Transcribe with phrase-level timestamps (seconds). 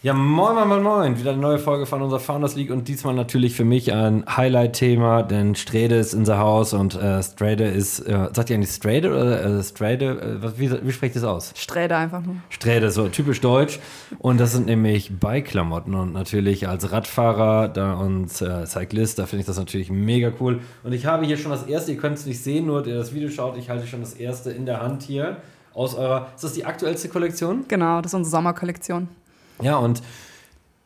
[0.00, 1.18] Ja, moin, moin, moin, moin.
[1.18, 5.24] Wieder eine neue Folge von unserer Founders League und diesmal natürlich für mich ein Highlight-Thema,
[5.24, 9.10] denn Strede ist in the house und äh, Strade ist, äh, sagt ihr eigentlich Strade
[9.10, 10.40] oder äh, Strade?
[10.40, 11.52] Äh, wie, wie spricht das aus?
[11.56, 12.36] Strade einfach nur.
[12.48, 13.80] Strade, so typisch deutsch.
[14.20, 19.40] Und das sind nämlich Bike-Klamotten und natürlich als Radfahrer da und äh, Cyclist, da finde
[19.40, 20.60] ich das natürlich mega cool.
[20.84, 23.12] Und ich habe hier schon das erste, ihr könnt es nicht sehen, nur der das
[23.12, 25.38] Video schaut, ich halte schon das erste in der Hand hier
[25.74, 27.64] aus eurer, ist das die aktuellste Kollektion?
[27.66, 29.08] Genau, das ist unsere Sommerkollektion.
[29.62, 30.02] Ja, und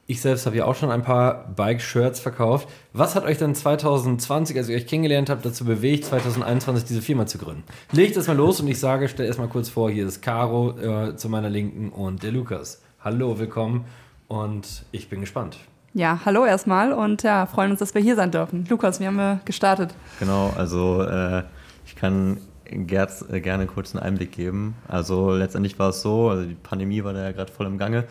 [0.07, 2.69] ich selbst habe ja auch schon ein paar Bike-Shirts verkauft.
[2.93, 7.27] Was hat euch denn 2020, als ihr euch kennengelernt habt, dazu bewegt, 2021 diese Firma
[7.27, 7.63] zu gründen?
[7.93, 10.77] Legt es mal los und ich sage, stell erst mal kurz vor, hier ist Caro
[10.79, 12.83] äh, zu meiner Linken und der Lukas.
[13.01, 13.85] Hallo, willkommen
[14.29, 15.59] und ich bin gespannt.
[15.95, 18.67] Ja, hallo erstmal und ja, freuen uns, dass wir hier sein dürfen.
[18.69, 19.95] Lukas, wie haben wir gestartet?
[20.19, 21.43] Genau, also äh,
[21.87, 22.39] ich kann
[22.73, 24.75] Gerd äh, gerne kurz einen Einblick geben.
[24.89, 28.05] Also letztendlich war es so, also die Pandemie war da ja gerade voll im Gange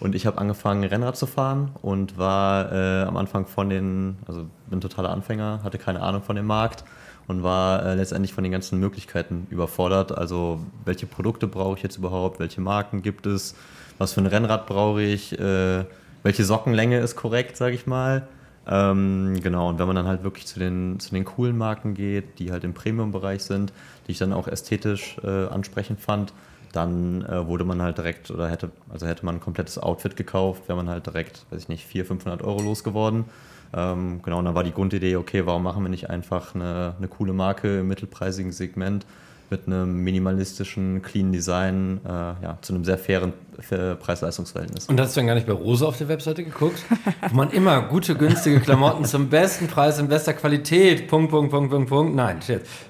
[0.00, 4.46] und ich habe angefangen Rennrad zu fahren und war äh, am Anfang von den, also
[4.68, 6.84] bin totaler Anfänger, hatte keine Ahnung von dem Markt
[7.26, 10.16] und war äh, letztendlich von den ganzen Möglichkeiten überfordert.
[10.16, 13.54] Also welche Produkte brauche ich jetzt überhaupt, welche Marken gibt es,
[13.98, 15.84] was für ein Rennrad brauche ich, äh,
[16.22, 18.26] welche Sockenlänge ist korrekt, sage ich mal.
[18.66, 22.38] Ähm, genau, und wenn man dann halt wirklich zu den, zu den coolen Marken geht,
[22.38, 23.72] die halt im Premium-Bereich sind,
[24.06, 26.32] die ich dann auch ästhetisch äh, ansprechend fand,
[26.72, 30.68] dann äh, wurde man halt direkt oder hätte, also hätte man ein komplettes Outfit gekauft,
[30.68, 33.24] wäre man halt direkt, weiß ich nicht, 400, 500 Euro losgeworden.
[33.72, 37.08] Ähm, genau, und dann war die Grundidee, okay, warum machen wir nicht einfach eine, eine
[37.08, 39.06] coole Marke im mittelpreisigen Segment?
[39.50, 44.86] mit einem minimalistischen, clean Design, äh, ja, zu einem sehr fairen Preis-Leistungs-Verhältnis.
[44.86, 46.82] Und hast du dann gar nicht bei Rose auf der Webseite geguckt?
[47.28, 51.70] wo man immer gute, günstige Klamotten zum besten Preis in bester Qualität, Punkt, Punkt, Punkt,
[51.70, 52.16] Punkt, Punkt.
[52.16, 52.38] Nein,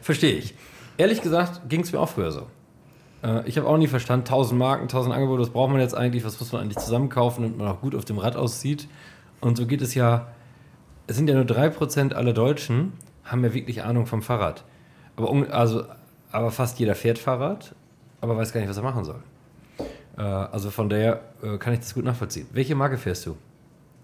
[0.00, 0.54] verstehe ich.
[0.96, 2.46] Ehrlich gesagt ging es mir auch früher so.
[3.22, 6.24] Äh, ich habe auch nie verstanden, 1000 Marken, 1000 Angebote, was braucht man jetzt eigentlich,
[6.24, 8.88] was muss man eigentlich zusammenkaufen, damit man auch gut auf dem Rad aussieht.
[9.40, 10.28] Und so geht es ja,
[11.06, 12.92] es sind ja nur 3% aller Deutschen,
[13.24, 14.64] haben ja wirklich Ahnung vom Fahrrad.
[15.16, 15.84] Aber also
[16.34, 17.76] aber fast jeder fährt Fahrrad,
[18.20, 19.22] aber weiß gar nicht, was er machen soll.
[20.18, 22.48] Äh, also von daher äh, kann ich das gut nachvollziehen.
[22.52, 23.36] Welche Marke fährst du?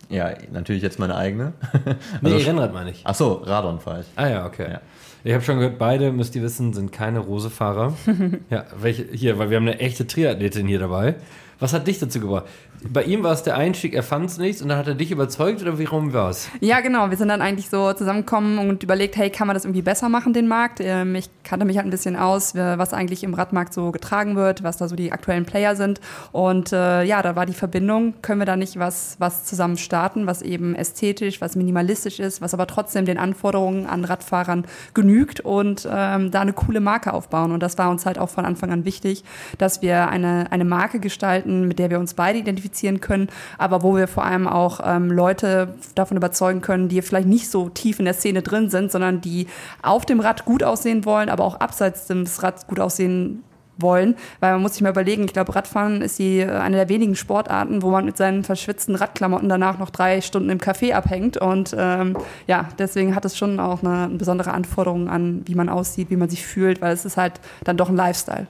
[0.08, 1.52] Ja, natürlich jetzt meine eigene.
[1.72, 3.02] also nee, Rennrad meine ich.
[3.04, 4.06] Ach so, Radon fahre ich.
[4.16, 4.70] Ah ja, okay.
[4.70, 4.80] Ja.
[5.22, 7.94] Ich habe schon gehört, beide, müsst ihr wissen, sind keine Rosefahrer.
[8.50, 11.16] ja, welche, hier, weil wir haben eine echte Triathletin hier dabei.
[11.58, 12.46] Was hat dich dazu gebracht?
[12.88, 15.10] Bei ihm war es der Einstieg, er fand es nichts und dann hat er dich
[15.10, 16.48] überzeugt oder wie rum war es?
[16.60, 17.10] Ja, genau.
[17.10, 20.32] Wir sind dann eigentlich so zusammengekommen und überlegt, hey, kann man das irgendwie besser machen,
[20.32, 20.80] den Markt?
[20.80, 24.62] Ähm, ich kannte mich halt ein bisschen aus, was eigentlich im Radmarkt so getragen wird,
[24.62, 26.00] was da so die aktuellen Player sind.
[26.32, 30.26] Und äh, ja, da war die Verbindung, können wir da nicht was, was zusammen starten,
[30.26, 34.64] was eben ästhetisch, was minimalistisch ist, was aber trotzdem den Anforderungen an Radfahrern
[34.94, 35.09] genügt
[35.44, 37.52] und ähm, da eine coole Marke aufbauen.
[37.52, 39.24] Und das war uns halt auch von Anfang an wichtig,
[39.58, 43.28] dass wir eine, eine Marke gestalten, mit der wir uns beide identifizieren können können,
[43.58, 47.68] aber wo wir vor allem auch ähm, Leute davon überzeugen können, die vielleicht nicht so
[47.68, 49.48] tief in der Szene drin sind, sondern die
[49.82, 53.42] auf dem Rad gut aussehen wollen, aber auch abseits des Rads gut aussehen
[53.82, 56.88] wollen, weil man muss sich mal überlegen, ich glaube, Radfahren ist die, äh, eine der
[56.88, 61.36] wenigen Sportarten, wo man mit seinen verschwitzten Radklamotten danach noch drei Stunden im Café abhängt
[61.36, 65.68] und ähm, ja, deswegen hat es schon auch eine, eine besondere Anforderung an, wie man
[65.68, 68.46] aussieht, wie man sich fühlt, weil es ist halt dann doch ein Lifestyle.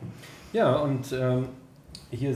[0.52, 1.46] Ja, und ähm,
[2.10, 2.34] hier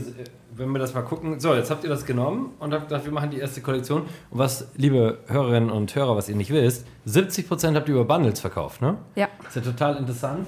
[0.57, 3.11] wenn wir das mal gucken, so, jetzt habt ihr das genommen und habt gesagt, wir
[3.11, 4.03] machen die erste Kollektion.
[4.29, 8.39] Und was, liebe Hörerinnen und Hörer, was ihr nicht wisst, 70% habt ihr über Bundles
[8.39, 8.97] verkauft, ne?
[9.15, 9.27] Ja.
[9.43, 10.47] Das ist ja total interessant.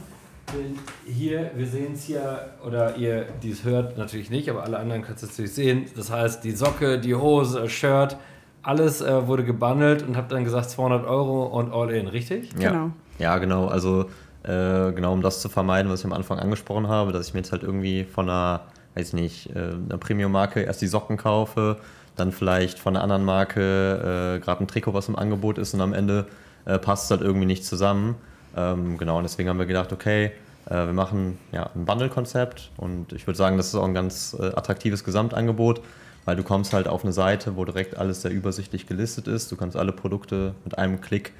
[1.05, 5.01] Hier, wir sehen es hier, oder ihr, die es hört, natürlich nicht, aber alle anderen
[5.01, 5.85] könnt es natürlich sehen.
[5.95, 8.17] Das heißt, die Socke, die Hose, das Shirt,
[8.63, 12.49] alles äh, wurde gebundelt und habt dann gesagt 200 Euro und all in, richtig?
[12.59, 12.91] Ja, genau.
[13.19, 13.67] Ja, genau.
[13.67, 14.05] Also,
[14.43, 17.41] äh, genau um das zu vermeiden, was ich am Anfang angesprochen habe, dass ich mir
[17.41, 18.61] jetzt halt irgendwie von einer
[18.97, 21.77] weiß nicht, äh, einer Premium-Marke erst die Socken kaufe,
[22.15, 25.81] dann vielleicht von einer anderen Marke äh, gerade ein Trikot, was im Angebot ist und
[25.81, 26.25] am Ende
[26.65, 28.15] äh, passt es halt irgendwie nicht zusammen.
[28.55, 30.31] Ähm, genau, und deswegen haben wir gedacht, okay,
[30.69, 34.35] äh, wir machen ja, ein Bundle-Konzept und ich würde sagen, das ist auch ein ganz
[34.39, 35.81] äh, attraktives Gesamtangebot,
[36.25, 39.51] weil du kommst halt auf eine Seite, wo direkt alles sehr übersichtlich gelistet ist.
[39.51, 41.33] Du kannst alle Produkte mit einem Klick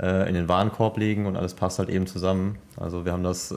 [0.00, 2.58] äh, in den Warenkorb legen und alles passt halt eben zusammen.
[2.76, 3.54] Also wir haben das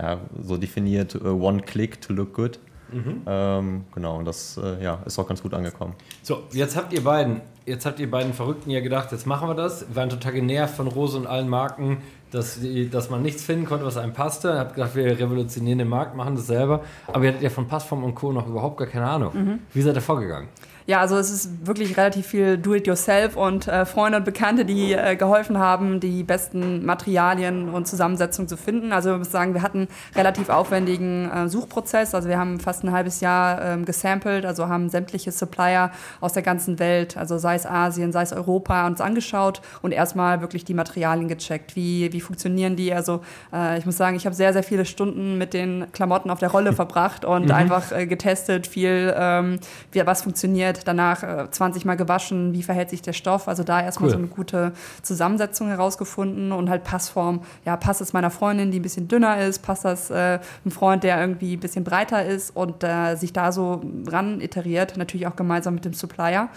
[0.00, 2.58] ja, so definiert, one click to look good.
[2.92, 3.22] Mhm.
[3.26, 5.94] Ähm, genau, und das äh, ja, ist auch ganz gut angekommen.
[6.22, 9.54] So, jetzt habt ihr beiden, jetzt habt ihr beiden Verrückten ja gedacht, jetzt machen wir
[9.54, 9.88] das.
[9.88, 11.98] Wir waren total genervt von Rose und allen Marken,
[12.30, 14.58] dass, die, dass man nichts finden konnte, was einem passte.
[14.58, 16.82] Habt gedacht, wir revolutionieren den Markt, machen das selber.
[17.06, 18.32] Aber ihr hattet ja von Passform und Co.
[18.32, 19.32] noch überhaupt gar keine Ahnung.
[19.34, 19.58] Mhm.
[19.72, 20.48] Wie seid ihr vorgegangen?
[20.88, 25.16] Ja, also es ist wirklich relativ viel Do-it-yourself und äh, Freunde und Bekannte, die äh,
[25.16, 28.90] geholfen haben, die besten Materialien und Zusammensetzungen zu finden.
[28.94, 32.14] Also ich muss sagen, wir hatten relativ aufwendigen äh, Suchprozess.
[32.14, 35.90] Also wir haben fast ein halbes Jahr ähm, gesampelt, also haben sämtliche Supplier
[36.22, 40.40] aus der ganzen Welt, also sei es Asien, sei es Europa, uns angeschaut und erstmal
[40.40, 41.76] wirklich die Materialien gecheckt.
[41.76, 42.94] Wie, wie funktionieren die?
[42.94, 43.20] Also
[43.52, 46.50] äh, ich muss sagen, ich habe sehr, sehr viele Stunden mit den Klamotten auf der
[46.50, 47.52] Rolle verbracht und mhm.
[47.52, 49.58] einfach äh, getestet, viel, ähm,
[49.92, 50.77] wie, was funktioniert.
[50.86, 53.48] Danach äh, 20 Mal gewaschen, wie verhält sich der Stoff.
[53.48, 54.12] Also da erstmal cool.
[54.12, 54.72] so eine gute
[55.02, 57.42] Zusammensetzung herausgefunden und halt Passform.
[57.64, 59.60] Ja, passt es meiner Freundin, die ein bisschen dünner ist?
[59.60, 63.52] Passt das äh, einem Freund, der irgendwie ein bisschen breiter ist und äh, sich da
[63.52, 64.96] so ran iteriert?
[64.96, 66.48] Natürlich auch gemeinsam mit dem Supplier.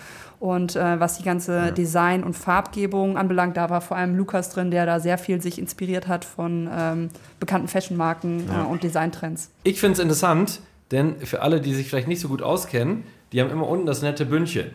[0.42, 1.72] Und äh, was die ganze ja.
[1.72, 5.60] Design- und Farbgebung anbelangt, da war vor allem Lukas drin, der da sehr viel sich
[5.60, 7.10] inspiriert hat von ähm,
[7.40, 8.64] bekannten Fashionmarken ja.
[8.64, 9.52] äh, und Designtrends.
[9.62, 13.42] Ich finde es interessant, denn für alle, die sich vielleicht nicht so gut auskennen, die
[13.42, 14.72] haben immer unten das nette Bündchen.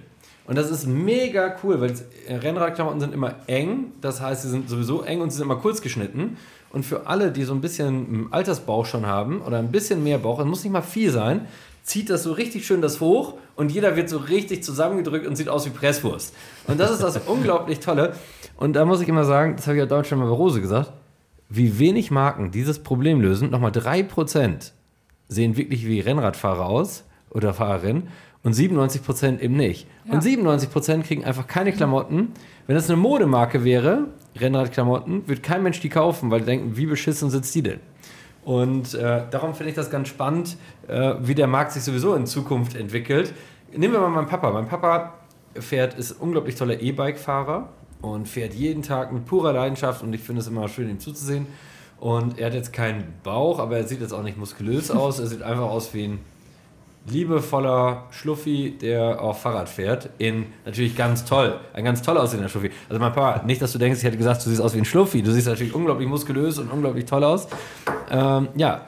[0.46, 1.94] Und das ist mega cool, weil
[2.28, 5.80] Rennradklamotten sind immer eng, das heißt, sie sind sowieso eng und sie sind immer kurz
[5.80, 6.36] geschnitten.
[6.70, 10.38] Und für alle, die so ein bisschen Altersbauch schon haben oder ein bisschen mehr Bauch,
[10.38, 11.46] es muss nicht mal viel sein,
[11.82, 15.48] zieht das so richtig schön das hoch und jeder wird so richtig zusammengedrückt und sieht
[15.48, 16.34] aus wie Presswurst.
[16.66, 18.14] Und das ist das unglaublich Tolle.
[18.56, 20.92] Und da muss ich immer sagen, das habe ich ja Deutschland mal bei Rose gesagt,
[21.48, 23.50] wie wenig Marken dieses Problem lösen.
[23.50, 24.72] Nochmal 3%
[25.28, 28.08] sehen wirklich wie Rennradfahrer aus oder Fahrerin
[28.46, 29.88] und 97% eben nicht.
[30.04, 30.14] Ja.
[30.14, 32.28] Und 97% kriegen einfach keine Klamotten.
[32.68, 34.04] Wenn das eine Modemarke wäre,
[34.36, 37.80] Rennradklamotten, würde kein Mensch die kaufen, weil die denken, wie beschissen sitzt die denn?
[38.44, 40.56] Und äh, darum finde ich das ganz spannend,
[40.86, 43.34] äh, wie der Markt sich sowieso in Zukunft entwickelt.
[43.76, 44.52] Nehmen wir mal meinen Papa.
[44.52, 45.14] Mein Papa
[45.54, 47.68] fährt, ist unglaublich toller E-Bike-Fahrer
[48.00, 51.48] und fährt jeden Tag mit purer Leidenschaft und ich finde es immer schön, ihm zuzusehen.
[51.98, 55.18] Und er hat jetzt keinen Bauch, aber er sieht jetzt auch nicht muskulös aus.
[55.18, 56.20] Er sieht einfach aus wie ein
[57.08, 62.70] liebevoller Schluffi, der auf Fahrrad fährt, in natürlich ganz toll, ein ganz toll aussehender Schluffi.
[62.88, 64.84] Also mein Papa, nicht, dass du denkst, ich hätte gesagt, du siehst aus wie ein
[64.84, 65.22] Schluffi.
[65.22, 67.48] Du siehst natürlich unglaublich muskulös und unglaublich toll aus.
[68.10, 68.82] Ähm, ja,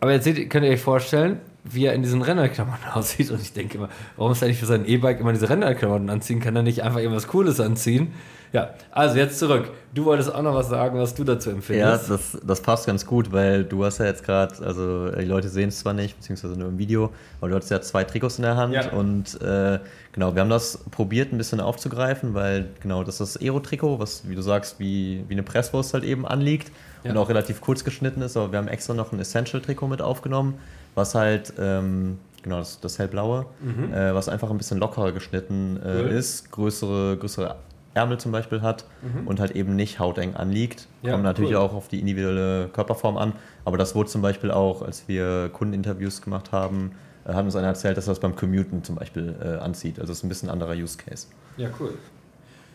[0.00, 3.30] aber jetzt seht, könnt ihr euch vorstellen, wie er in diesen Rennradklamotten aussieht.
[3.30, 6.40] Und ich denke immer, warum ist er nicht für sein E-Bike immer diese Rennradklamotten anziehen?
[6.40, 8.12] Kann er nicht einfach irgendwas Cooles anziehen?
[8.52, 9.70] Ja, also jetzt zurück.
[9.94, 12.08] Du wolltest auch noch was sagen, was du dazu empfindest.
[12.08, 15.48] Ja, das, das passt ganz gut, weil du hast ja jetzt gerade, also die Leute
[15.48, 17.10] sehen es zwar nicht, beziehungsweise nur im Video,
[17.40, 18.90] aber du hattest ja zwei Trikots in der Hand ja.
[18.90, 19.78] und äh,
[20.12, 24.28] genau, wir haben das probiert ein bisschen aufzugreifen, weil genau, das ist das Aero-Trikot, was,
[24.28, 26.70] wie du sagst, wie, wie eine Presswurst halt eben anliegt
[27.04, 27.10] ja.
[27.10, 30.58] und auch relativ kurz geschnitten ist, aber wir haben extra noch ein Essential-Trikot mit aufgenommen,
[30.94, 31.54] was halt...
[31.58, 33.92] Ähm, genau, das, das hellblaue, mhm.
[33.92, 36.08] äh, was einfach ein bisschen lockerer geschnitten äh, cool.
[36.10, 37.56] ist, größere, größere
[37.94, 39.26] Ärmel zum Beispiel hat mhm.
[39.26, 40.88] und halt eben nicht hauteng anliegt.
[41.02, 41.58] Ja, Kommt natürlich cool.
[41.58, 43.34] auch auf die individuelle Körperform an.
[43.64, 46.92] Aber das wurde zum Beispiel auch, als wir Kundeninterviews gemacht haben,
[47.26, 50.00] äh, hat uns einer erzählt, dass das beim Commuten zum Beispiel äh, anzieht.
[50.00, 51.26] Also es ist ein bisschen anderer Use Case.
[51.56, 51.94] Ja, cool.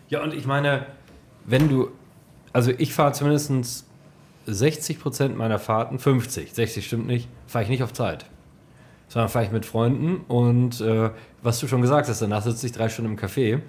[0.09, 0.85] Ja, und ich meine,
[1.45, 1.89] wenn du,
[2.53, 3.86] also ich fahre zumindest
[4.47, 8.25] 60 Prozent meiner Fahrten, 50, 60 stimmt nicht, fahre ich nicht auf Zeit.
[9.09, 11.11] Sondern fahre ich mit Freunden und äh,
[11.41, 13.61] was du schon gesagt hast, danach sitze ich drei Stunden im Café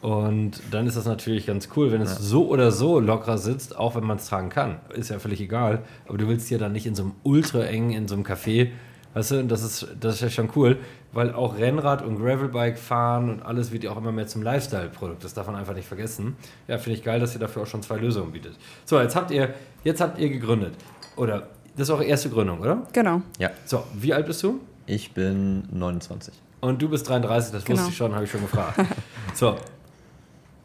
[0.00, 2.20] und dann ist das natürlich ganz cool, wenn es ja.
[2.20, 4.76] so oder so locker sitzt, auch wenn man es tragen kann.
[4.94, 5.82] Ist ja völlig egal.
[6.06, 8.70] Aber du willst dir dann nicht in so einem ultra eng, in so einem Café,
[9.18, 10.78] weißt du, das ist, das ist ja schon cool,
[11.12, 15.24] weil auch Rennrad und Gravelbike fahren und alles wird ja auch immer mehr zum Lifestyle-Produkt.
[15.24, 16.36] Das darf man einfach nicht vergessen.
[16.68, 18.56] Ja, finde ich geil, dass ihr dafür auch schon zwei Lösungen bietet.
[18.84, 19.54] So, jetzt habt ihr,
[19.84, 20.74] jetzt habt ihr gegründet.
[21.16, 22.86] Oder, das ist eure erste Gründung, oder?
[22.92, 23.22] Genau.
[23.38, 23.50] Ja.
[23.64, 24.60] So, wie alt bist du?
[24.86, 26.32] Ich bin 29.
[26.60, 27.78] Und du bist 33, das genau.
[27.78, 28.80] wusste ich schon, habe ich schon gefragt.
[29.34, 29.56] so,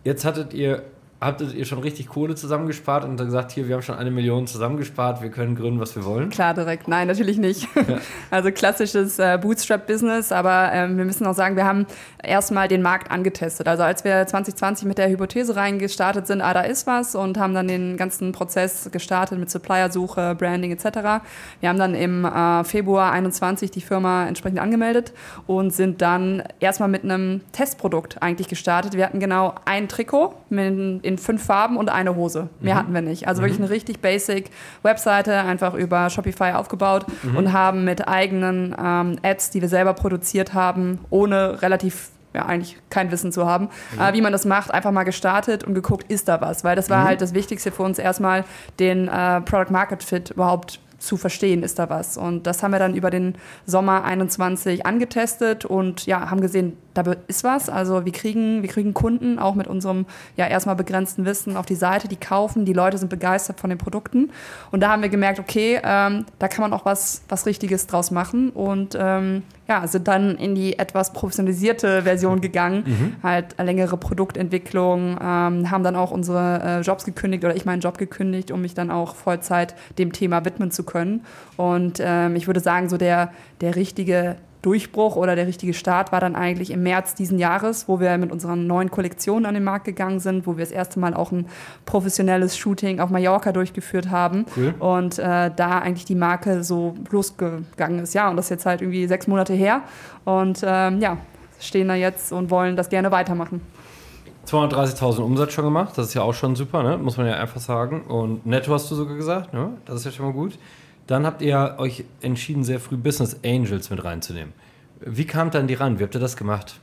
[0.04, 0.84] Jetzt hattet ihr
[1.24, 5.22] Habtet ihr schon richtig Kohle zusammengespart und gesagt, hier, wir haben schon eine Million zusammengespart,
[5.22, 6.30] wir können gründen, was wir wollen?
[6.30, 6.88] Klar, direkt.
[6.88, 7.68] Nein, natürlich nicht.
[7.76, 8.00] Ja.
[8.32, 11.86] Also klassisches äh, Bootstrap-Business, aber ähm, wir müssen auch sagen, wir haben
[12.24, 13.68] erstmal den Markt angetestet.
[13.68, 17.54] Also als wir 2020 mit der Hypothese reingestartet sind, ah, da ist was und haben
[17.54, 21.24] dann den ganzen Prozess gestartet mit Suppliersuche, Branding etc.
[21.60, 25.14] Wir haben dann im äh, Februar 21 die Firma entsprechend angemeldet
[25.46, 28.96] und sind dann erstmal mit einem Testprodukt eigentlich gestartet.
[28.96, 32.50] Wir hatten genau ein Trikot mit, in in fünf Farben und eine Hose.
[32.60, 32.80] Mehr mhm.
[32.80, 33.28] hatten wir nicht.
[33.28, 33.46] Also mhm.
[33.46, 34.50] wirklich eine richtig basic
[34.82, 37.38] Webseite, einfach über Shopify aufgebaut mhm.
[37.38, 42.78] und haben mit eigenen ähm, Ads, die wir selber produziert haben, ohne relativ ja, eigentlich
[42.90, 44.02] kein Wissen zu haben, mhm.
[44.02, 46.64] äh, wie man das macht, einfach mal gestartet und geguckt, ist da was?
[46.64, 47.08] Weil das war mhm.
[47.10, 48.44] halt das Wichtigste für uns erstmal,
[48.80, 52.18] den äh, Product Market Fit überhaupt zu verstehen, ist da was.
[52.18, 57.04] Und das haben wir dann über den Sommer 21 angetestet und ja, haben gesehen, da
[57.28, 57.70] ist was.
[57.70, 60.06] Also wir kriegen, wir kriegen Kunden auch mit unserem
[60.38, 63.80] ja erstmal begrenzten Wissen auf die Seite, die kaufen, die Leute sind begeistert von den
[63.80, 64.32] Produkten.
[64.72, 68.12] Und da haben wir gemerkt, okay, ähm, da kann man auch was, was Richtiges draus
[68.12, 68.50] machen.
[68.50, 73.16] Und ähm, ja, sind dann in die etwas professionalisierte Version gegangen, mhm.
[73.24, 77.98] halt längere Produktentwicklung, ähm, haben dann auch unsere äh, Jobs gekündigt oder ich meinen Job
[77.98, 81.26] gekündigt, um mich dann auch Vollzeit dem Thema widmen zu können.
[81.56, 83.32] Und ähm, ich würde sagen, so der,
[83.62, 88.00] der richtige Durchbruch oder der richtige Start war dann eigentlich im März diesen Jahres, wo
[88.00, 91.14] wir mit unseren neuen Kollektionen an den Markt gegangen sind, wo wir das erste Mal
[91.14, 91.46] auch ein
[91.86, 94.74] professionelles Shooting auf Mallorca durchgeführt haben cool.
[94.80, 98.14] und äh, da eigentlich die Marke so losgegangen ist.
[98.14, 99.82] Ja, und das ist jetzt halt irgendwie sechs Monate her
[100.24, 101.18] und ähm, ja,
[101.60, 103.62] stehen da jetzt und wollen das gerne weitermachen.
[104.48, 106.98] 230.000 Umsatz schon gemacht, das ist ja auch schon super, ne?
[106.98, 108.02] muss man ja einfach sagen.
[108.02, 109.72] Und netto hast du sogar gesagt, ne?
[109.86, 110.58] das ist ja schon mal gut.
[111.08, 114.54] Dann habt ihr euch entschieden, sehr früh Business Angels mit reinzunehmen.
[115.02, 116.00] Wie kamt dann die ran?
[116.00, 116.80] Wie habt ihr das gemacht?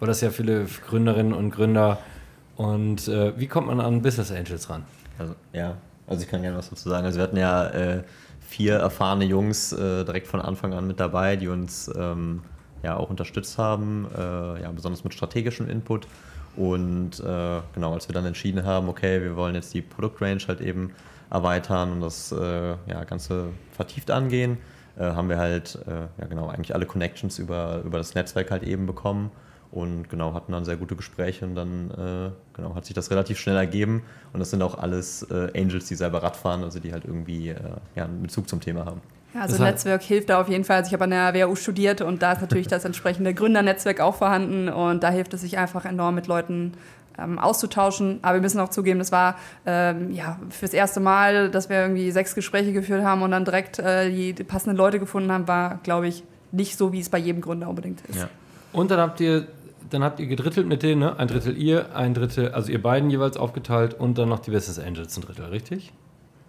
[0.00, 1.98] Weil das ja viele Gründerinnen und Gründer.
[2.56, 4.84] Und äh, wie kommt man an Business Angels ran?
[5.18, 7.06] Also, ja, also ich kann gerne was dazu sagen.
[7.06, 8.02] Also wir hatten ja äh,
[8.40, 12.42] vier erfahrene Jungs äh, direkt von Anfang an mit dabei, die uns ähm,
[12.82, 16.08] ja auch unterstützt haben, äh, ja, besonders mit strategischem Input.
[16.56, 20.60] Und äh, genau, als wir dann entschieden haben, okay, wir wollen jetzt die Produktrange halt
[20.60, 20.92] eben
[21.30, 24.58] erweitern und das äh, ja, Ganze vertieft angehen,
[24.98, 28.62] äh, haben wir halt äh, ja, genau, eigentlich alle Connections über, über das Netzwerk halt
[28.62, 29.30] eben bekommen
[29.70, 33.38] und genau hatten dann sehr gute Gespräche und dann äh, genau hat sich das relativ
[33.38, 37.04] schnell ergeben und das sind auch alles äh, Angels, die selber Radfahren, also die halt
[37.04, 37.56] irgendwie äh,
[37.94, 39.00] ja, einen Bezug zum Thema haben.
[39.34, 40.78] Ja, also das Netzwerk hilft da auf jeden Fall.
[40.78, 44.16] Also ich habe an der WHU studiert und da ist natürlich das entsprechende Gründernetzwerk auch
[44.16, 46.72] vorhanden und da hilft es sich einfach enorm mit Leuten
[47.18, 48.18] ähm, auszutauschen.
[48.22, 49.36] Aber wir müssen auch zugeben, das war
[49.66, 53.78] ähm, ja fürs erste Mal, dass wir irgendwie sechs Gespräche geführt haben und dann direkt
[53.78, 57.18] äh, die, die, passenden Leute gefunden haben, war, glaube ich, nicht so, wie es bei
[57.18, 58.18] jedem Gründer unbedingt ist.
[58.18, 58.28] Ja.
[58.72, 59.46] Und dann habt ihr
[59.88, 61.18] dann habt ihr gedrittelt mit denen, ne?
[61.18, 64.78] Ein Drittel ihr, ein Drittel, also ihr beiden jeweils aufgeteilt und dann noch die Business
[64.78, 65.92] Angels ein Drittel, richtig?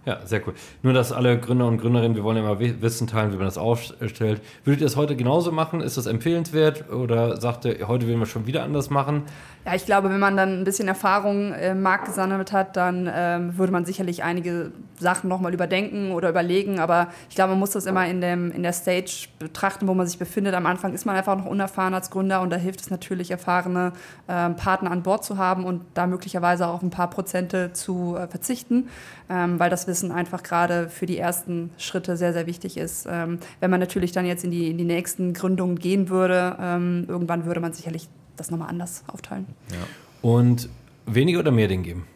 [0.04, 0.54] Ja, sehr cool.
[0.82, 3.56] Nur, dass alle Gründer und Gründerinnen, wir wollen ja immer Wissen teilen, wie man das
[3.56, 4.40] aufstellt.
[4.64, 5.80] Würdet ihr das heute genauso machen?
[5.80, 6.90] Ist das empfehlenswert?
[6.90, 9.22] Oder sagt ihr, heute will man schon wieder anders machen?
[9.64, 13.56] Ja, ich glaube, wenn man dann ein bisschen Erfahrung im Markt gesammelt hat, dann ähm,
[13.56, 16.80] würde man sicherlich einige Sachen nochmal überdenken oder überlegen.
[16.80, 20.08] Aber ich glaube, man muss das immer in, dem, in der Stage betrachten, wo man
[20.08, 20.54] sich befindet.
[20.54, 23.92] Am Anfang ist man einfach noch unerfahren als Gründer und da hilft es natürlich, erfahrene
[24.28, 28.26] ähm, Partner an Bord zu haben und da möglicherweise auch ein paar Prozente zu äh,
[28.26, 28.88] verzichten,
[29.30, 33.06] ähm, weil das Wissen einfach gerade für die ersten Schritte sehr, sehr wichtig ist.
[33.06, 37.04] Ähm, wenn man natürlich dann jetzt in die, in die nächsten Gründungen gehen würde, ähm,
[37.08, 38.08] irgendwann würde man sicherlich
[38.38, 39.44] das nochmal anders aufteilen.
[39.70, 39.76] Ja.
[40.22, 40.70] Und
[41.04, 42.06] weniger oder mehr den geben?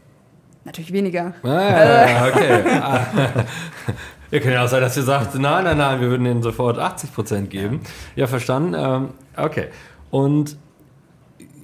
[0.65, 1.35] Natürlich weniger.
[1.43, 2.63] Ah, okay.
[2.81, 3.07] ah.
[4.31, 6.79] Ihr könnt ja auch sein, dass ihr sagt, nein, nein, nein, wir würden ihnen sofort
[6.79, 7.81] 80 Prozent geben.
[8.17, 8.75] Ja, ja verstanden.
[8.75, 9.67] Ähm, okay.
[10.11, 10.57] Und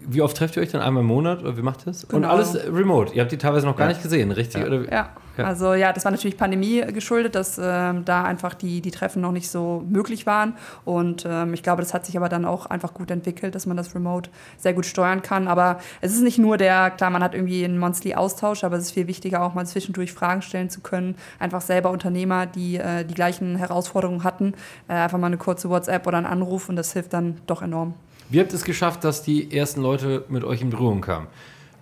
[0.06, 2.06] wie oft trefft ihr euch dann einmal im Monat oder wie macht ihr das?
[2.06, 2.18] Genau.
[2.18, 3.14] Und alles remote.
[3.14, 3.94] Ihr habt die teilweise noch gar ja.
[3.94, 4.60] nicht gesehen, richtig?
[4.60, 4.66] Ja.
[4.66, 4.92] Oder?
[4.92, 5.08] ja.
[5.36, 5.44] Ja.
[5.44, 9.32] Also ja, das war natürlich Pandemie geschuldet, dass ähm, da einfach die, die Treffen noch
[9.32, 10.54] nicht so möglich waren.
[10.84, 13.76] Und ähm, ich glaube, das hat sich aber dann auch einfach gut entwickelt, dass man
[13.76, 15.48] das remote sehr gut steuern kann.
[15.48, 18.92] Aber es ist nicht nur der, klar, man hat irgendwie einen Monthly-Austausch, aber es ist
[18.92, 21.16] viel wichtiger, auch mal zwischendurch Fragen stellen zu können.
[21.38, 24.54] Einfach selber Unternehmer, die äh, die gleichen Herausforderungen hatten,
[24.88, 27.94] äh, einfach mal eine kurze WhatsApp oder einen Anruf und das hilft dann doch enorm.
[28.28, 31.26] Wie habt ihr es geschafft, dass die ersten Leute mit euch in Berührung kamen?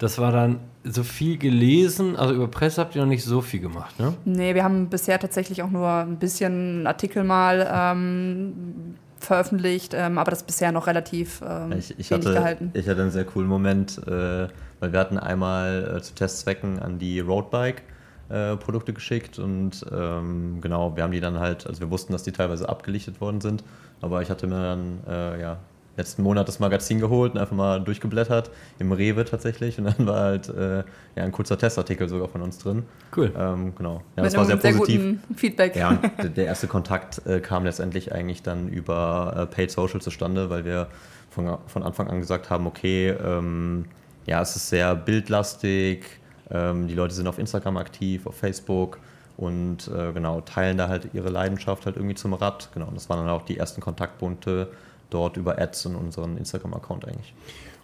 [0.00, 3.60] Das war dann so viel gelesen, also über Presse habt ihr noch nicht so viel
[3.60, 4.14] gemacht, ne?
[4.24, 10.30] Nee, wir haben bisher tatsächlich auch nur ein bisschen Artikel mal ähm, veröffentlicht, ähm, aber
[10.30, 12.70] das bisher noch relativ ähm, ich, ich hatte, gehalten.
[12.72, 14.48] Ich hatte einen sehr coolen Moment, äh,
[14.80, 17.82] weil wir hatten einmal äh, zu Testzwecken an die Roadbike
[18.30, 22.22] äh, Produkte geschickt und ähm, genau, wir haben die dann halt, also wir wussten, dass
[22.22, 23.64] die teilweise abgelichtet worden sind,
[24.00, 25.58] aber ich hatte mir dann äh, ja
[26.00, 29.78] letzten Monat das Magazin geholt und einfach mal durchgeblättert, im Rewe tatsächlich.
[29.78, 32.84] Und dann war halt äh, ja, ein kurzer Testartikel sogar von uns drin.
[33.16, 33.32] Cool.
[33.36, 34.02] Ähm, genau.
[34.16, 35.00] Ja, Mit das war sehr positiv.
[35.00, 35.76] Sehr Feedback.
[35.76, 35.92] Ja,
[36.36, 40.88] der erste Kontakt äh, kam letztendlich eigentlich dann über äh, Paid Social zustande, weil wir
[41.30, 43.84] von, von Anfang an gesagt haben, okay, ähm,
[44.26, 46.04] ja, es ist sehr bildlastig,
[46.50, 48.98] ähm, die Leute sind auf Instagram aktiv, auf Facebook
[49.36, 52.68] und äh, genau, teilen da halt ihre Leidenschaft halt irgendwie zum Rad.
[52.74, 54.68] Genau, und das waren dann auch die ersten Kontaktpunkte
[55.10, 57.34] dort über Ads in unseren Instagram-Account eigentlich.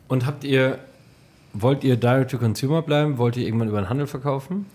[0.09, 0.79] Und habt ihr,
[1.53, 3.19] wollt ihr Direct-to-Consumer bleiben?
[3.19, 4.67] Wollt ihr irgendwann über den Handel verkaufen?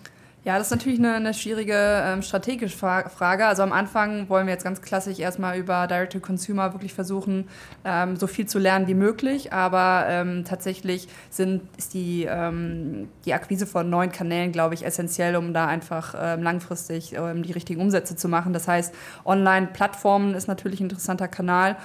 [0.44, 3.46] Ja, das ist natürlich eine, eine schwierige ähm, strategische Frage.
[3.46, 7.48] Also am Anfang wollen wir jetzt ganz klassisch erstmal über Direct-to-Consumer wirklich versuchen,
[7.86, 9.54] ähm, so viel zu lernen wie möglich.
[9.54, 15.36] Aber ähm, tatsächlich sind, ist die, ähm, die Akquise von neuen Kanälen, glaube ich, essentiell,
[15.36, 18.52] um da einfach ähm, langfristig ähm, die richtigen Umsätze zu machen.
[18.52, 21.78] Das heißt, Online-Plattformen ist natürlich ein interessanter Kanal.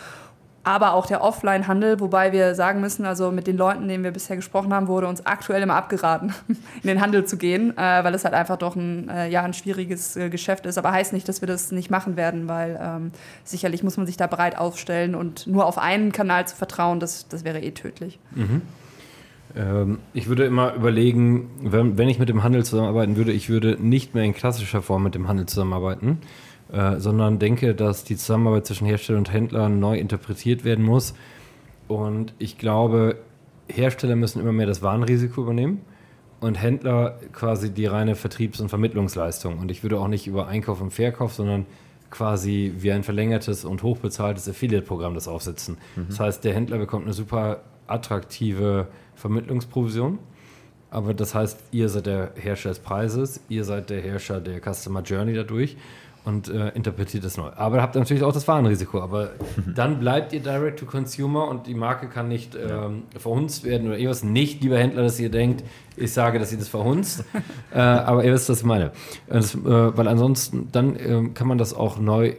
[0.66, 4.34] Aber auch der Offline-Handel, wobei wir sagen müssen, also mit den Leuten, denen wir bisher
[4.34, 8.24] gesprochen haben, wurde uns aktuell immer abgeraten, in den Handel zu gehen, äh, weil es
[8.24, 10.76] halt einfach doch ein, äh, ja, ein schwieriges äh, Geschäft ist.
[10.76, 13.12] Aber heißt nicht, dass wir das nicht machen werden, weil ähm,
[13.44, 17.28] sicherlich muss man sich da breit aufstellen und nur auf einen Kanal zu vertrauen, das,
[17.28, 18.18] das wäre eh tödlich.
[18.34, 18.62] Mhm.
[19.54, 23.76] Ähm, ich würde immer überlegen, wenn, wenn ich mit dem Handel zusammenarbeiten würde, ich würde
[23.80, 26.18] nicht mehr in klassischer Form mit dem Handel zusammenarbeiten
[26.72, 31.14] äh, sondern denke, dass die Zusammenarbeit zwischen Hersteller und Händler neu interpretiert werden muss.
[31.88, 33.16] Und ich glaube,
[33.68, 35.82] Hersteller müssen immer mehr das Warenrisiko übernehmen
[36.40, 39.58] und Händler quasi die reine Vertriebs- und Vermittlungsleistung.
[39.58, 41.66] Und ich würde auch nicht über Einkauf und Verkauf, sondern
[42.10, 45.76] quasi wie ein verlängertes und hochbezahltes Affiliate-Programm das aufsetzen.
[45.96, 46.06] Mhm.
[46.08, 50.18] Das heißt, der Händler bekommt eine super attraktive Vermittlungsprovision.
[50.90, 55.02] Aber das heißt, ihr seid der Herrscher des Preises, ihr seid der Herrscher der Customer
[55.02, 55.76] Journey dadurch
[56.26, 57.50] und äh, interpretiert es neu.
[57.54, 59.00] Aber habt natürlich auch das Warenrisiko.
[59.00, 59.30] Aber
[59.74, 63.96] dann bleibt ihr Direct to Consumer und die Marke kann nicht ähm, verhunzt werden oder
[63.96, 64.24] irgendwas.
[64.24, 65.62] Nicht, lieber Händler, dass ihr denkt,
[65.96, 67.24] ich sage, dass ihr das verhunzt.
[67.72, 68.90] äh, aber ihr wisst, was ich meine.
[69.28, 72.34] Das, äh, weil ansonsten, dann ähm, kann man das auch neu,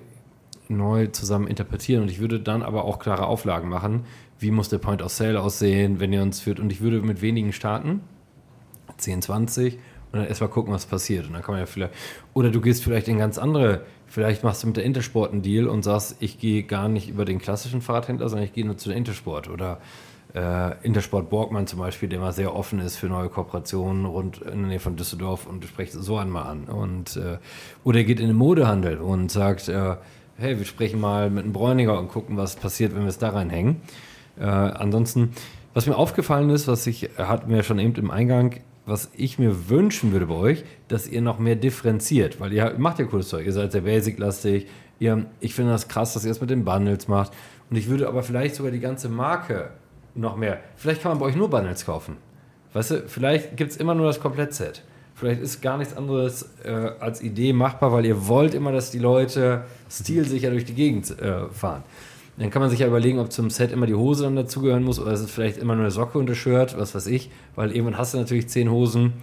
[0.68, 2.02] neu zusammen interpretieren.
[2.02, 4.04] Und ich würde dann aber auch klare Auflagen machen.
[4.38, 6.60] Wie muss der Point of Sale aussehen, wenn ihr uns führt?
[6.60, 8.02] Und ich würde mit wenigen starten.
[8.98, 9.80] 10, 20
[10.12, 11.28] und dann erstmal gucken, was passiert.
[11.28, 11.94] Und dann kann man ja vielleicht,
[12.34, 15.68] oder du gehst vielleicht in ganz andere, vielleicht machst du mit der Intersport einen Deal
[15.68, 18.90] und sagst, ich gehe gar nicht über den klassischen Fahrradhändler, sondern ich gehe nur zu
[18.90, 19.50] der Intersport.
[19.50, 19.80] Oder
[20.34, 24.62] äh, Intersport Borgmann zum Beispiel, der mal sehr offen ist für neue Kooperationen rund in
[24.62, 26.66] der Nähe von Düsseldorf und sprecht so einmal an.
[26.66, 27.38] Und, äh,
[27.84, 29.96] oder er geht in den Modehandel und sagt, äh,
[30.38, 33.30] hey, wir sprechen mal mit einem Bräuniger und gucken, was passiert, wenn wir es da
[33.30, 33.82] reinhängen.
[34.40, 35.34] Äh, ansonsten,
[35.74, 38.56] was mir aufgefallen ist, was ich hatten wir schon eben im Eingang,
[38.88, 42.98] was ich mir wünschen würde bei euch, dass ihr noch mehr differenziert, weil ihr macht
[43.00, 44.66] ja cooles Zeug, ihr seid sehr basic-lastig,
[45.00, 47.34] ich finde das krass, dass ihr es mit den Bundles macht.
[47.70, 49.72] Und ich würde aber vielleicht sogar die ganze Marke
[50.16, 52.16] noch mehr, vielleicht kann man bei euch nur Bundles kaufen,
[52.74, 54.84] weißt du, vielleicht gibt es immer nur das Komplettset,
[55.16, 59.00] vielleicht ist gar nichts anderes äh, als Idee machbar, weil ihr wollt immer, dass die
[59.00, 61.84] Leute stilsicher durch die Gegend äh, fahren.
[62.38, 65.00] Dann kann man sich ja überlegen, ob zum Set immer die Hose dann dazugehören muss
[65.00, 67.72] oder ist es vielleicht immer nur eine Socke und das Shirt, was weiß ich, weil
[67.72, 69.14] irgendwann hast du natürlich zehn Hosen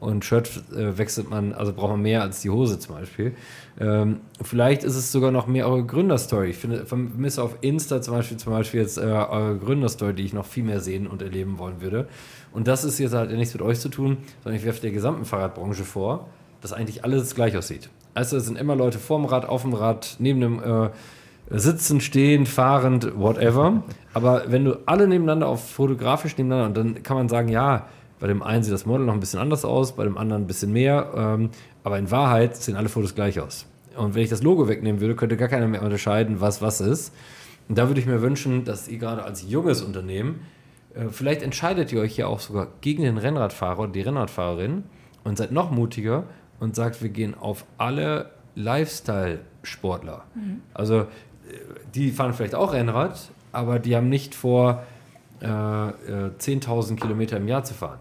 [0.00, 3.34] und Shirt äh, wechselt man, also braucht man mehr als die Hose zum Beispiel.
[3.80, 6.50] Ähm, vielleicht ist es sogar noch mehr eure Gründerstory.
[6.50, 10.32] Ich finde, vermisse auf Insta zum Beispiel, zum Beispiel jetzt äh, eure Gründerstory, die ich
[10.32, 12.06] noch viel mehr sehen und erleben wollen würde.
[12.52, 15.24] Und das ist jetzt halt nichts mit euch zu tun, sondern ich werfe der gesamten
[15.24, 16.28] Fahrradbranche vor,
[16.60, 17.88] dass eigentlich alles gleich aussieht.
[18.14, 20.90] Also es sind immer Leute vorm Rad, auf dem Rad, neben dem äh,
[21.50, 23.82] sitzen, stehen, fahrend, whatever.
[24.14, 27.86] Aber wenn du alle nebeneinander auf fotografisch nebeneinander, und dann kann man sagen, ja,
[28.20, 30.46] bei dem einen sieht das Model noch ein bisschen anders aus, bei dem anderen ein
[30.46, 31.12] bisschen mehr.
[31.16, 31.50] Ähm,
[31.84, 33.66] aber in Wahrheit sehen alle Fotos gleich aus.
[33.96, 37.14] Und wenn ich das Logo wegnehmen würde, könnte gar keiner mehr unterscheiden, was was ist.
[37.68, 40.40] Und da würde ich mir wünschen, dass ihr gerade als junges Unternehmen,
[40.94, 44.84] äh, vielleicht entscheidet ihr euch ja auch sogar gegen den Rennradfahrer und die Rennradfahrerin
[45.24, 46.24] und seid noch mutiger
[46.60, 50.24] und sagt, wir gehen auf alle Lifestyle-Sportler.
[50.34, 50.62] Mhm.
[50.74, 51.06] Also
[51.94, 54.84] die fahren vielleicht auch Rennrad, aber die haben nicht vor,
[55.40, 57.98] äh, 10.000 äh, Kilometer im Jahr zu fahren.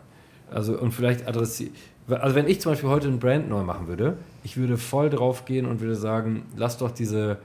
[0.52, 1.74] Also und vielleicht adressieren.
[2.10, 5.44] Also wenn ich zum Beispiel heute ein Brand neu machen würde, ich würde voll drauf
[5.46, 7.38] gehen und würde sagen, lass doch diese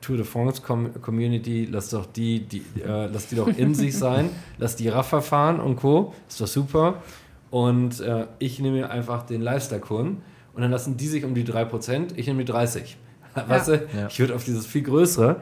[0.00, 4.30] Tour de France Community, lass doch die, die äh, lass die doch in sich sein,
[4.58, 6.14] lass die Raffa fahren und Co.
[6.28, 7.02] Ist doch super.
[7.50, 10.22] Und äh, ich nehme mir einfach den Lifestyle-Kunden
[10.54, 12.96] und dann lassen die sich um die 3%, ich nehme die 30.
[13.48, 13.88] Weißt du?
[14.08, 15.40] Ich würde auf dieses viel größere.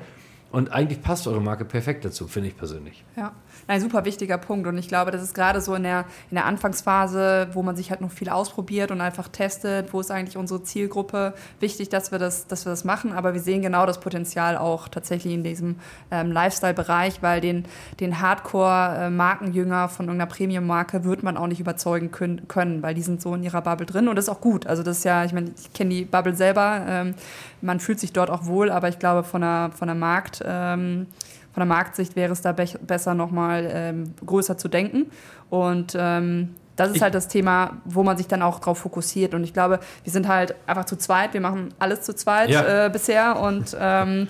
[0.51, 3.05] Und eigentlich passt eure Marke perfekt dazu, finde ich persönlich.
[3.17, 3.33] Ja
[3.67, 4.67] ein super wichtiger Punkt.
[4.67, 7.91] Und ich glaube, das ist gerade so in der, in der Anfangsphase, wo man sich
[7.91, 12.19] halt noch viel ausprobiert und einfach testet, wo ist eigentlich unsere Zielgruppe, wichtig, dass wir
[12.19, 13.13] das, dass wir das machen.
[13.13, 15.77] Aber wir sehen genau das Potenzial auch tatsächlich in diesem
[16.11, 17.65] ähm, Lifestyle-Bereich, weil den,
[18.01, 23.23] den Hardcore-Markenjünger von irgendeiner Premium-Marke wird man auch nicht überzeugen können, können, weil die sind
[23.23, 24.67] so in ihrer Bubble drin und das ist auch gut.
[24.67, 27.15] Also das ist ja, ich meine, ich kenne die Bubble selber, ähm,
[27.61, 31.07] man fühlt sich dort auch wohl, aber ich glaube, von der, von der Markt- ähm,
[31.55, 35.07] von der Marktsicht wäre es da be besser, nochmal ähm, größer zu denken.
[35.51, 39.35] Und ähm, das ist halt das Thema, wo man sich dann auch drauf fokussiert.
[39.35, 41.33] Und ich glaube, wir sind halt einfach zu zweit.
[41.33, 42.87] Wir machen alles zu zweit ja.
[42.87, 43.39] äh, bisher.
[43.39, 44.29] Und ähm,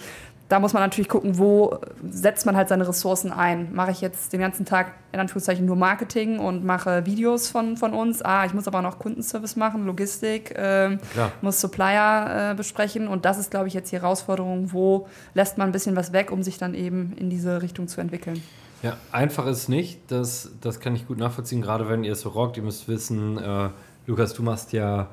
[0.48, 1.78] da muss man natürlich gucken, wo
[2.08, 3.74] setzt man halt seine Ressourcen ein.
[3.74, 7.94] Mache ich jetzt den ganzen Tag in Anführungszeichen nur Marketing und mache Videos von, von
[7.94, 8.20] uns.
[8.20, 10.98] Ah, ich muss aber noch Kundenservice machen, Logistik, äh,
[11.40, 13.08] muss Supplier äh, besprechen.
[13.08, 16.30] Und das ist, glaube ich, jetzt die Herausforderung, wo lässt man ein bisschen was weg,
[16.30, 18.42] um sich dann eben in diese Richtung zu entwickeln.
[18.82, 20.00] Ja, einfach ist nicht.
[20.08, 22.58] Das, das kann ich gut nachvollziehen, gerade wenn ihr es so rockt.
[22.58, 23.70] Ihr müsst wissen, äh,
[24.06, 25.08] Lukas, du machst ja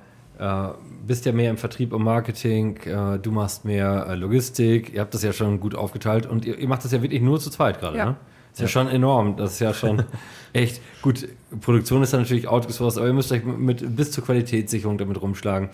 [1.06, 5.13] bist ja mehr im Vertrieb und Marketing, äh, du machst mehr äh, Logistik, ihr habt
[5.13, 7.80] das ja schon gut aufgeteilt und ihr, ihr macht das ja wirklich nur zu zweit
[7.80, 8.06] gerade, Ja.
[8.06, 8.15] ne?
[8.54, 8.67] Ist ja.
[8.67, 10.04] schon enorm, das ist ja schon
[10.54, 11.25] echt gut.
[11.62, 15.69] Produktion ist dann natürlich outgesourced, aber ihr müsst euch mit, bis zur Qualitätssicherung damit rumschlagen.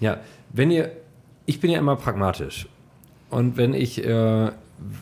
[0.00, 0.18] Ja,
[0.52, 0.90] wenn ihr,
[1.46, 2.68] ich bin ja immer pragmatisch
[3.30, 4.50] und wenn ich, äh,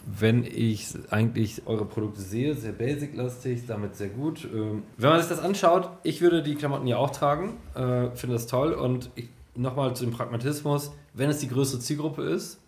[0.07, 4.47] wenn ich eigentlich eure Produkte sehe, sehr basic-lastig, damit sehr gut.
[4.53, 8.35] Ähm, wenn man sich das anschaut, ich würde die Klamotten ja auch tragen, äh, finde
[8.35, 9.11] das toll und
[9.55, 12.61] nochmal zu dem Pragmatismus, wenn es die größte Zielgruppe ist,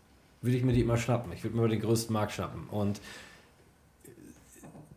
[0.42, 1.32] würde ich mir die immer schnappen.
[1.32, 3.00] Ich würde mir den größten Markt schnappen und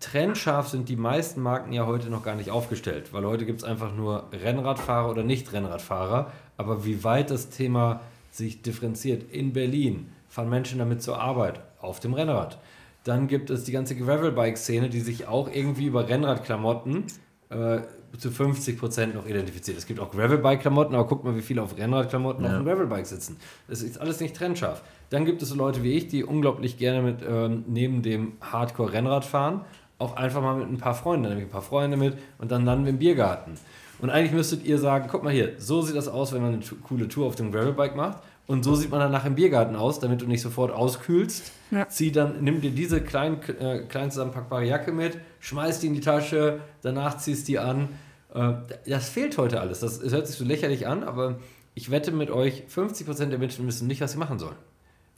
[0.04, 3.63] trennscharf sind die meisten Marken ja heute noch gar nicht aufgestellt, weil heute gibt es
[3.63, 6.32] einfach nur Rennradfahrer oder Nicht-Rennradfahrer.
[6.58, 12.00] Aber wie weit das Thema sich differenziert in Berlin, fahren Menschen damit zur Arbeit auf
[12.00, 12.58] dem Rennrad.
[13.04, 17.04] Dann gibt es die ganze Gravelbike-Szene, die sich auch irgendwie über Rennradklamotten
[17.50, 17.82] äh,
[18.17, 19.78] zu 50% noch identifiziert.
[19.78, 22.52] Es gibt auch Gravelbike-Klamotten, aber guck mal, wie viele auf Rennradklamotten Ja.
[22.52, 23.38] auf dem Gravelbike sitzen.
[23.67, 24.82] Das ist alles nicht trennscharf.
[25.12, 29.62] Dann gibt es so Leute wie ich, die unglaublich gerne mit ähm, neben dem Hardcore-Rennradfahren
[30.00, 32.52] auch einfach mal mit ein paar Freunden, dann nehme ich ein paar Freunde mit und
[32.52, 33.54] dann landen wir im Biergarten.
[34.00, 36.63] Und eigentlich müsstet ihr sagen, guck mal hier, so sieht das aus, wenn man eine
[36.88, 38.17] coole Tour auf dem Gravelbike macht.
[38.45, 41.51] Und so sieht man danach im Biergarten aus, damit du nicht sofort auskühlst.
[41.71, 41.88] Ja.
[41.88, 46.01] Zieh dann, nimm dir diese klein, äh, klein zusammenpackbare Jacke mit, schmeiß die in die
[46.01, 47.88] Tasche, danach ziehst die an.
[48.34, 48.53] Äh,
[48.86, 49.79] das fehlt heute alles.
[49.79, 51.38] Das, das hört sich so lächerlich an, aber
[51.73, 54.56] ich wette mit euch, 50% der Menschen wissen nicht, was sie machen sollen.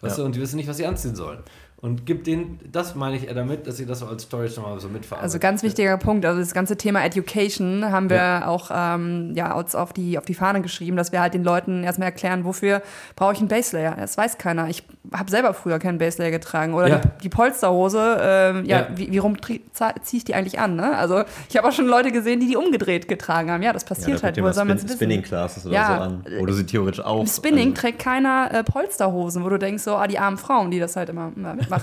[0.02, 0.22] Weißt Ja.
[0.24, 1.40] du, und die wissen nicht, was sie anziehen sollen.
[1.78, 4.80] Und gibt denen, das meine ich eher damit, dass sie das so als Storage nochmal
[4.80, 5.24] so mitverarbeiten.
[5.24, 8.48] Also ganz wichtiger Punkt, also das ganze Thema Education haben wir Ja.
[8.48, 11.84] auch ähm, ja, uns auf die, auf die Fahne geschrieben, dass wir halt den Leuten
[11.84, 12.82] erstmal erklären, wofür
[13.16, 13.96] brauche ich einen Baselayer.
[14.00, 14.68] Das weiß keiner.
[14.70, 14.84] Ich
[15.14, 16.74] habe selber früher keinen Baselayer getragen.
[16.74, 16.96] Oder Ja.
[16.98, 18.88] die, die Polsterhose, ähm, ja, Ja.
[18.96, 19.60] wie, wie rum ziehe
[20.12, 20.76] ich die eigentlich an?
[20.76, 20.98] Ne?
[20.98, 23.62] Also ich habe auch schon Leute gesehen, die die umgedreht getragen haben.
[23.62, 24.42] Ja, das passiert halt.
[24.42, 24.90] Woher soll man Spin?
[24.92, 26.26] Spinning Classes oder Ja, so an.
[26.40, 27.20] Wo du sie theoretisch auch.
[27.22, 30.72] Im Spinning also- trägt keiner äh, Polsterhosen, wo du denkst, so, ah, die armen Frauen,
[30.72, 31.75] die das halt immer, immer mitmachen.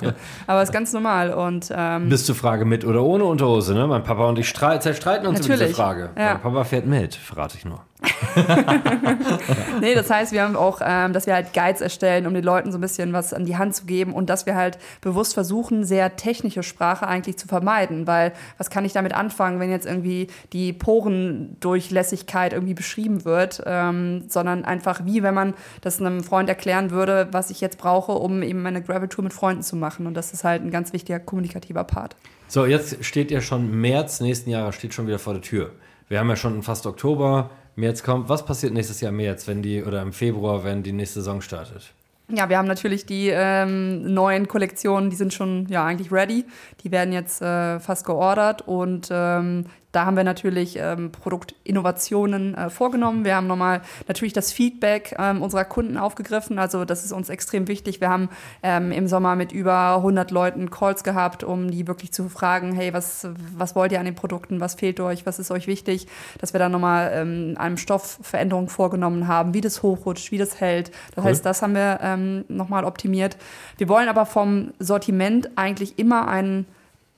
[0.46, 1.32] Aber ist ganz normal.
[1.32, 3.86] Und ähm, Bis zur Frage mit oder ohne Unterhose, ne?
[3.86, 6.10] Mein Papa und ich strei- zerstreiten uns über diese Frage.
[6.16, 6.34] ja.
[6.34, 7.80] Mein Papa fährt mit, verrate ich nur.
[9.80, 12.72] Nee, das heißt, wir haben auch, ähm, dass wir halt Guides erstellen, um den Leuten
[12.72, 15.84] so ein bisschen was an die Hand zu geben und dass wir halt bewusst versuchen,
[15.84, 20.28] sehr technische Sprache eigentlich zu vermeiden, weil was kann ich damit anfangen, wenn jetzt irgendwie
[20.52, 26.90] die Porendurchlässigkeit irgendwie beschrieben wird, ähm, sondern einfach wie, wenn man das einem Freund erklären
[26.90, 30.32] würde, was ich jetzt brauche, um eben meine Gravel-Tour mit Freunden zu machen und das
[30.32, 32.16] ist halt ein ganz wichtiger kommunikativer Part.
[32.48, 35.72] So, jetzt steht ja schon März nächsten Jahres, steht schon wieder vor der Tür.
[36.08, 38.28] Wir haben ja schon fast Oktober, März kommt.
[38.28, 41.40] Was passiert nächstes Jahr im März, wenn die, oder im Februar, wenn die nächste Saison
[41.40, 41.92] startet?
[42.34, 46.46] Ja, wir haben natürlich die ähm, neuen Kollektionen, die sind schon ja eigentlich ready.
[46.82, 52.70] Die werden jetzt äh, fast geordert und ähm, da haben wir natürlich ähm, Produktinnovationen äh,
[52.70, 53.26] vorgenommen.
[53.26, 56.58] Wir haben nochmal natürlich das Feedback ähm, unserer Kunden aufgegriffen.
[56.58, 58.00] Also das ist uns extrem wichtig.
[58.00, 58.30] Wir haben
[58.62, 62.94] ähm, im Sommer mit über 100 Leuten Calls gehabt, um die wirklich zu fragen, hey,
[62.94, 66.06] was, was wollt ihr an den Produkten, was fehlt euch, was ist euch wichtig,
[66.40, 70.58] dass wir da nochmal ähm, einem Stoff Veränderungen vorgenommen haben, wie das hochrutscht, wie das
[70.58, 70.90] hält.
[71.14, 71.30] Das Cool.
[71.30, 73.36] heißt, das haben wir ähm, nochmal optimiert.
[73.78, 76.66] Wir wollen aber vom Sortiment eigentlich immer einen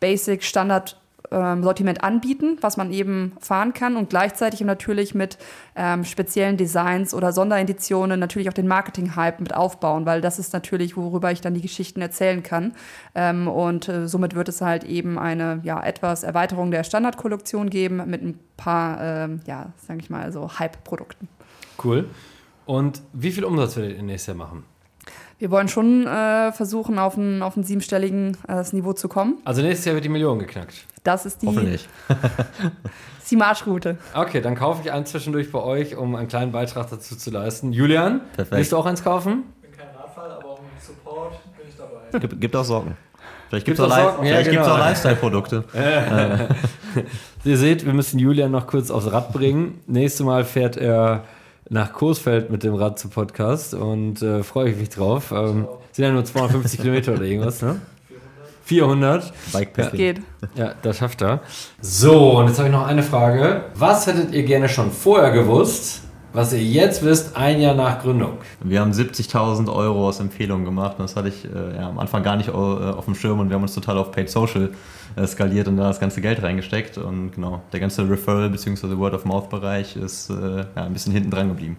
[0.01, 0.97] Basic Standard
[1.31, 5.39] ähm, Sortiment anbieten, was man eben fahren kann und gleichzeitig natürlich mit
[5.75, 10.97] ähm, speziellen Designs oder Sondereditionen natürlich auch den Marketing-Hype mit aufbauen, weil das ist natürlich,
[10.97, 12.73] worüber ich dann die Geschichten erzählen kann.
[13.15, 18.03] Ähm, und äh, somit wird es halt eben eine ja, etwas Erweiterung der Standardkollektion geben
[18.07, 21.29] mit ein paar, ähm, ja, sage ich mal, so Hype-Produkten.
[21.83, 22.09] Cool.
[22.67, 24.65] Und wie viel Umsatz werdet ihr nächstes Jahr machen?
[25.45, 29.43] Wir wollen schon äh, versuchen, auf ein, auf ein siebenstelligen äh, das Niveau zu kommen.
[29.45, 30.87] Also nächstes Jahr wird die Million geknackt.
[31.03, 31.87] Das ist die, Hoffentlich.
[32.09, 33.99] ist die Marschroute.
[34.15, 37.75] Okay, dann kaufe ich eins zwischendurch bei euch, um einen kleinen Beitrag dazu zu leisten.
[37.75, 38.57] Julian, Perfekt.
[38.57, 39.43] willst du auch eins kaufen?
[39.63, 42.19] Ich bin kein Radfahrer, aber im Support bin ich dabei.
[42.21, 42.97] Gibt, gibt auch Socken.
[43.51, 44.27] Vielleicht gibt es auch Socken?
[44.27, 44.63] Ja, genau.
[44.63, 45.65] auch Lifestyle-Produkte.
[47.45, 49.83] Ihr seht, wir müssen Julian noch kurz aufs Rad bringen.
[49.87, 51.25] Nächstes Mal fährt er
[51.71, 55.33] nach Coesfeld mit dem Rad zu Podcast und äh, freue ich mich drauf.
[55.33, 57.81] Ähm, sind ja nur 250 Kilometer oder irgendwas, ne?
[58.65, 59.33] 400.
[59.53, 59.99] Bikepacking.
[59.99, 60.23] Geht.
[60.55, 61.41] Ja, das schafft er.
[61.81, 63.65] So, und jetzt habe ich noch eine Frage.
[63.75, 66.04] Was hättet ihr gerne schon vorher gewusst,
[66.35, 68.39] was ihr jetzt wisst, ein Jahr nach Gründung?
[68.63, 72.23] Wir haben 70.000 Euro aus Empfehlungen gemacht und das hatte ich äh, ja, am Anfang
[72.23, 74.71] gar nicht äh, auf dem Schirm und wir haben uns total auf Paid Social
[75.17, 78.99] äh, skaliert und da das ganze Geld reingesteckt und genau, der ganze Referral- bzw.
[78.99, 81.77] Word-of-Mouth-Bereich ist äh, ja, ein bisschen hinten dran geblieben.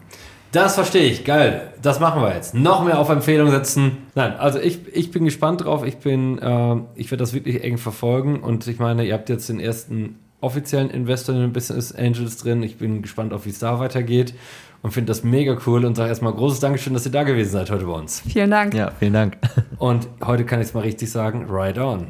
[0.51, 1.25] Das verstehe ich.
[1.25, 1.73] Geil.
[1.81, 2.53] Das machen wir jetzt.
[2.53, 3.97] Noch mehr auf Empfehlung setzen.
[4.15, 5.85] Nein, also ich, ich bin gespannt drauf.
[5.85, 8.39] Ich bin, äh, ich werde das wirklich eng verfolgen.
[8.39, 12.63] Und ich meine, ihr habt jetzt den ersten offiziellen Investor in den Business Angels drin.
[12.63, 14.33] Ich bin gespannt auf, wie es da weitergeht.
[14.81, 17.71] und finde das mega cool und sage erstmal großes Dankeschön, dass ihr da gewesen seid
[17.71, 18.21] heute bei uns.
[18.21, 18.73] Vielen Dank.
[18.75, 19.37] Ja, vielen Dank.
[19.79, 22.07] Und heute kann ich es mal richtig sagen, right on.